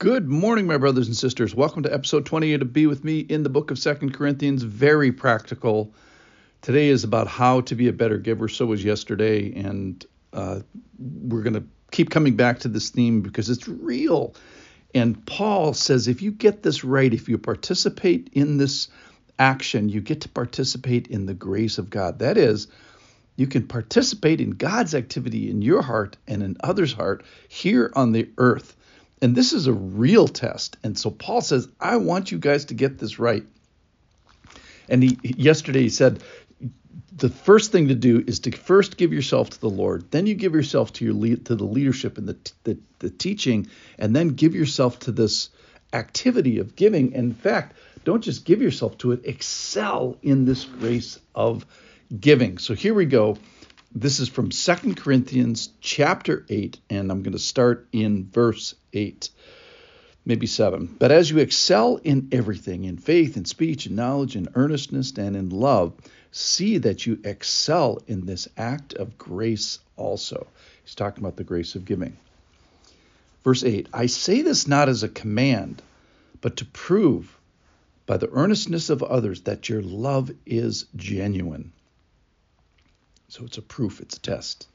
[0.00, 1.54] Good morning, my brothers and sisters.
[1.54, 4.62] Welcome to episode 28 of Be With Me in the book of Second Corinthians.
[4.62, 5.92] Very practical.
[6.62, 8.48] Today is about how to be a better giver.
[8.48, 9.52] So was yesterday.
[9.54, 10.02] And
[10.32, 10.60] uh,
[10.98, 14.34] we're going to keep coming back to this theme because it's real.
[14.94, 18.88] And Paul says if you get this right, if you participate in this
[19.38, 22.20] action, you get to participate in the grace of God.
[22.20, 22.68] That is,
[23.36, 28.12] you can participate in God's activity in your heart and in others' heart here on
[28.12, 28.76] the earth.
[29.22, 30.76] And this is a real test.
[30.82, 33.44] And so Paul says, I want you guys to get this right.
[34.88, 36.22] And he yesterday he said,
[37.20, 40.34] the first thing to do is to first give yourself to the Lord, then you
[40.34, 43.68] give yourself to your lead, to the leadership and the, the the teaching,
[43.98, 45.50] and then give yourself to this
[45.92, 47.12] activity of giving.
[47.12, 51.66] In fact, don't just give yourself to it; excel in this grace of
[52.18, 52.58] giving.
[52.58, 53.36] So here we go.
[53.92, 59.28] This is from Second Corinthians chapter 8, and I'm going to start in verse 8,
[60.24, 60.94] maybe 7.
[60.96, 65.34] But as you excel in everything, in faith, in speech, in knowledge, in earnestness, and
[65.34, 65.92] in love,
[66.30, 70.46] see that you excel in this act of grace also.
[70.84, 72.16] He's talking about the grace of giving.
[73.42, 75.82] Verse 8 I say this not as a command,
[76.40, 77.36] but to prove
[78.06, 81.72] by the earnestness of others that your love is genuine.
[83.30, 84.66] So it's a proof, it's a test.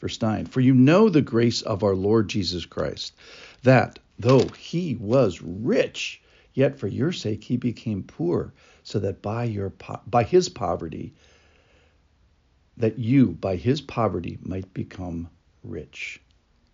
[0.00, 3.12] Verse 9 For you know the grace of our Lord Jesus Christ,
[3.64, 8.52] that though he was rich, yet for your sake he became poor,
[8.84, 9.72] so that by your
[10.06, 11.12] by his poverty
[12.76, 15.28] that you by his poverty might become
[15.62, 16.20] rich.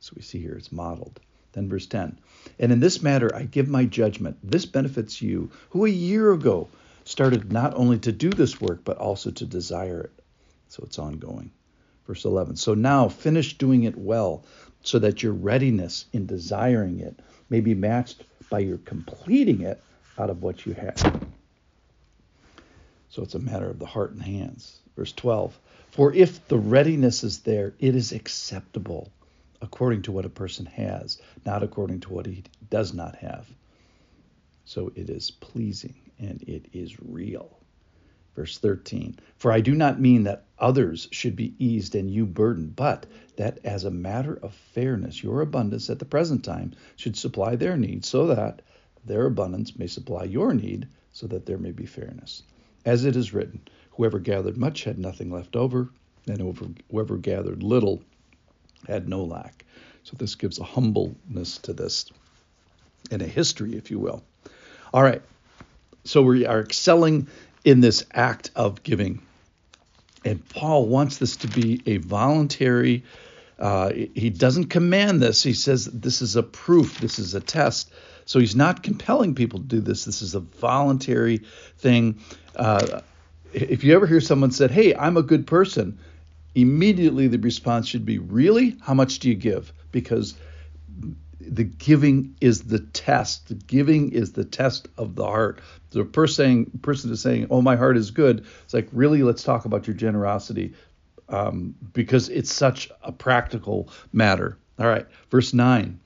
[0.00, 1.20] So we see here it's modeled.
[1.52, 2.18] Then verse 10.
[2.58, 4.38] And in this matter I give my judgment.
[4.42, 6.68] This benefits you who a year ago
[7.04, 10.19] started not only to do this work but also to desire it.
[10.70, 11.50] So it's ongoing.
[12.06, 12.56] Verse 11.
[12.56, 14.44] So now finish doing it well,
[14.82, 17.18] so that your readiness in desiring it
[17.50, 19.82] may be matched by your completing it
[20.18, 21.22] out of what you have.
[23.10, 24.78] So it's a matter of the heart and hands.
[24.96, 25.58] Verse 12.
[25.90, 29.10] For if the readiness is there, it is acceptable
[29.60, 33.46] according to what a person has, not according to what he does not have.
[34.64, 37.58] So it is pleasing and it is real.
[38.36, 42.76] Verse 13 For I do not mean that others should be eased and you burdened,
[42.76, 43.06] but
[43.36, 47.76] that as a matter of fairness, your abundance at the present time should supply their
[47.76, 48.62] need, so that
[49.04, 52.42] their abundance may supply your need, so that there may be fairness.
[52.84, 53.60] As it is written,
[54.00, 55.90] Whoever gathered much had nothing left over,
[56.26, 56.40] and
[56.90, 58.02] whoever gathered little
[58.88, 59.66] had no lack.
[60.04, 62.06] So this gives a humbleness to this
[63.10, 64.22] and a history, if you will.
[64.94, 65.20] All right.
[66.04, 67.28] So we are excelling
[67.62, 69.20] in this act of giving.
[70.24, 73.04] And Paul wants this to be a voluntary,
[73.58, 75.42] uh, he doesn't command this.
[75.42, 77.90] He says this is a proof, this is a test.
[78.26, 80.04] So he's not compelling people to do this.
[80.04, 81.38] This is a voluntary
[81.78, 82.20] thing.
[82.54, 83.00] Uh,
[83.52, 85.98] if you ever hear someone said, "Hey, I'm a good person,"
[86.54, 88.76] immediately the response should be, "Really?
[88.80, 90.34] How much do you give?" Because
[91.40, 93.48] the giving is the test.
[93.48, 95.60] The giving is the test of the heart.
[95.90, 99.64] The person person is saying, "Oh, my heart is good." It's like, really, let's talk
[99.64, 100.74] about your generosity,
[101.28, 104.58] um, because it's such a practical matter.
[104.78, 106.00] All right, verse nine.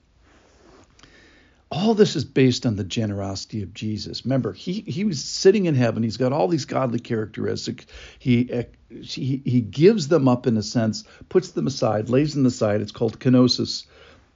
[1.71, 4.25] All this is based on the generosity of Jesus.
[4.25, 6.05] Remember, he he was sitting in heaven.
[6.05, 7.87] He's got all these godly characteristics.
[8.21, 12.81] He he he gives them up in a sense, puts them aside, lays them aside.
[12.81, 13.87] It's called kenosis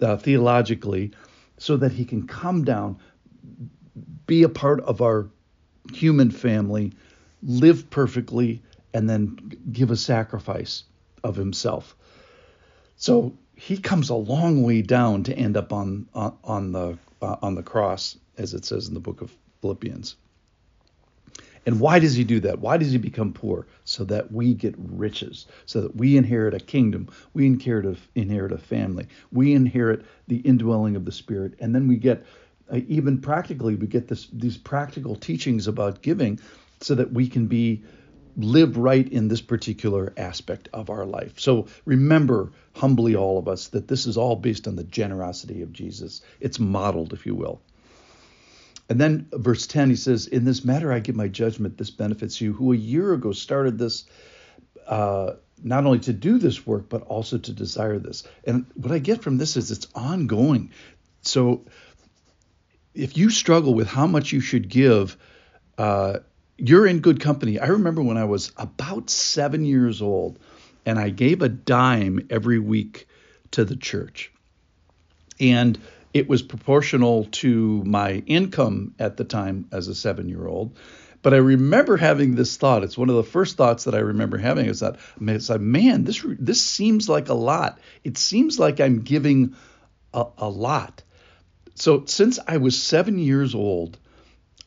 [0.00, 1.12] uh, theologically
[1.58, 2.98] so that he can come down,
[4.26, 5.28] be a part of our
[5.92, 6.92] human family,
[7.42, 8.62] live perfectly,
[8.94, 9.36] and then
[9.72, 10.84] give a sacrifice
[11.24, 11.96] of himself.
[12.96, 17.36] So he comes a long way down to end up on on, on the uh,
[17.42, 20.16] on the cross, as it says in the book of Philippians.
[21.68, 22.60] And why does he do that?
[22.60, 23.66] Why does he become poor?
[23.84, 28.52] So that we get riches, so that we inherit a kingdom, we inherit a, inherit
[28.52, 32.24] a family, we inherit the indwelling of the Spirit, and then we get,
[32.72, 36.40] uh, even practically, we get this, these practical teachings about giving
[36.80, 37.82] so that we can be
[38.38, 41.38] live right in this particular aspect of our life.
[41.38, 45.74] So remember, humbly, all of us, that this is all based on the generosity of
[45.74, 46.22] Jesus.
[46.40, 47.60] It's modeled, if you will.
[48.88, 52.40] And then verse 10, he says, In this matter I give my judgment, this benefits
[52.40, 54.04] you, who a year ago started this,
[54.86, 58.22] uh, not only to do this work, but also to desire this.
[58.44, 60.70] And what I get from this is it's ongoing.
[61.22, 61.66] So
[62.94, 65.16] if you struggle with how much you should give,
[65.76, 66.20] uh,
[66.56, 67.58] you're in good company.
[67.58, 70.38] I remember when I was about seven years old,
[70.86, 73.06] and I gave a dime every week
[73.52, 74.32] to the church.
[75.38, 75.78] And
[76.18, 80.76] it was proportional to my income at the time as a seven year old.
[81.22, 82.84] But I remember having this thought.
[82.84, 86.04] It's one of the first thoughts that I remember having is that it's like, man,
[86.04, 87.80] this this seems like a lot.
[88.04, 89.56] It seems like I'm giving
[90.14, 91.02] a, a lot.
[91.74, 93.98] So since I was seven years old,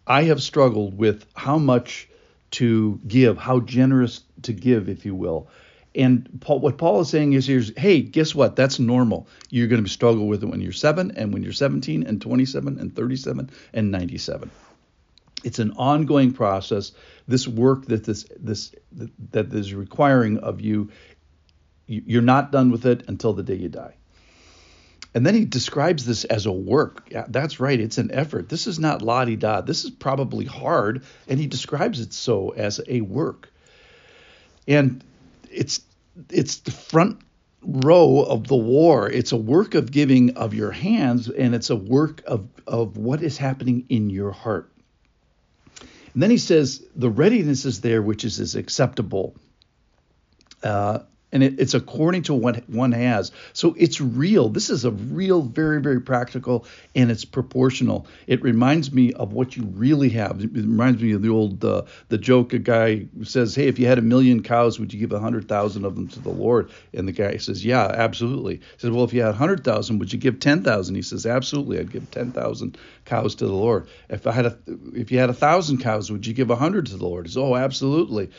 [0.06, 2.10] I have struggled with how much
[2.52, 5.50] to give, how generous to give, if you will.
[5.94, 8.56] And Paul, what Paul is saying is, here's, hey, guess what?
[8.56, 9.28] That's normal.
[9.50, 12.80] You're going to struggle with it when you're seven, and when you're 17, and 27,
[12.80, 14.50] and 37, and 97.
[15.44, 16.94] It's an ongoing process.
[17.28, 18.74] This work that this this
[19.32, 20.92] that is requiring of you,
[21.88, 23.96] you're not done with it until the day you die.
[25.14, 27.08] And then he describes this as a work.
[27.12, 27.80] Yeah, that's right.
[27.80, 28.48] It's an effort.
[28.48, 29.62] This is not la di da.
[29.62, 33.52] This is probably hard, and he describes it so as a work.
[34.68, 35.04] And
[35.52, 35.82] it's
[36.30, 37.20] it's the front
[37.64, 39.10] row of the war.
[39.10, 43.22] It's a work of giving of your hands, and it's a work of of what
[43.22, 44.72] is happening in your heart.
[46.14, 49.36] And then he says the readiness is there, which is, is acceptable.
[50.62, 51.00] Uh,
[51.32, 53.32] and it, it's according to what one has.
[53.54, 54.50] So it's real.
[54.50, 58.08] This is a real, very, very practical, and it's proportional.
[58.28, 60.42] It reminds me of what you really have.
[60.42, 62.54] It reminds me of the old uh, the joke.
[62.54, 65.48] A guy says, "Hey, if you had a million cows, would you give a hundred
[65.48, 69.04] thousand of them to the Lord?" And the guy says, "Yeah, absolutely." He says, "Well,
[69.04, 70.96] if you had a hundred thousand, would you give ten thousand?
[70.96, 73.88] He says, "Absolutely, I'd give ten thousand cows to the Lord.
[74.10, 74.58] If I had a,
[74.94, 77.32] if you had a thousand cows, would you give a hundred to the Lord?" He
[77.32, 78.30] says, "Oh, absolutely."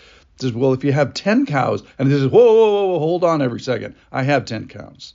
[0.41, 3.43] Says, well, if you have 10 cows, and he says, whoa, whoa, whoa, hold on
[3.43, 3.95] every second.
[4.11, 5.15] I have 10 cows.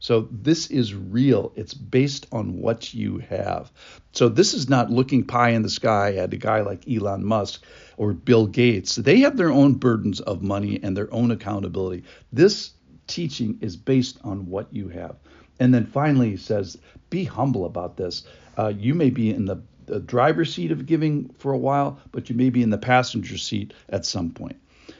[0.00, 1.52] So this is real.
[1.56, 3.72] It's based on what you have.
[4.12, 7.64] So this is not looking pie in the sky at a guy like Elon Musk
[7.96, 8.94] or Bill Gates.
[8.94, 12.04] They have their own burdens of money and their own accountability.
[12.32, 12.70] This
[13.08, 15.16] teaching is based on what you have.
[15.58, 16.78] And then finally, he says,
[17.10, 18.22] be humble about this.
[18.56, 22.30] Uh, you may be in the the driver's seat of giving for a while, but
[22.30, 24.56] you may be in the passenger seat at some point.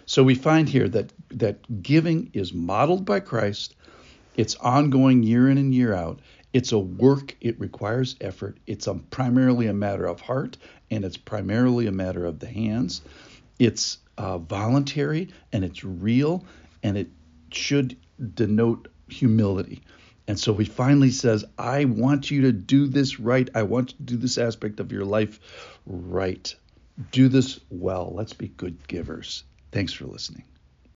[0.07, 3.75] So we find here that that giving is modeled by Christ.
[4.37, 6.21] It's ongoing year in and year out.
[6.53, 7.37] It's a work.
[7.41, 8.57] It requires effort.
[8.67, 10.57] It's a, primarily a matter of heart,
[10.91, 13.03] and it's primarily a matter of the hands.
[13.59, 16.45] It's uh, voluntary and it's real,
[16.83, 17.09] and it
[17.51, 17.97] should
[18.35, 19.83] denote humility.
[20.29, 23.49] And so he finally says, I want you to do this right.
[23.55, 25.41] I want you to do this aspect of your life
[25.87, 26.55] right.
[27.11, 28.13] Do this well.
[28.15, 29.45] Let's be good givers.
[29.73, 30.45] Thanks for listening.